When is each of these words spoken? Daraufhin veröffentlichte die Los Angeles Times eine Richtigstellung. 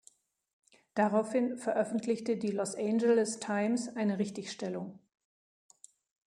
Daraufhin 0.95 1.59
veröffentlichte 1.59 2.35
die 2.35 2.47
Los 2.49 2.73
Angeles 2.73 3.39
Times 3.39 3.87
eine 3.95 4.17
Richtigstellung. 4.17 4.97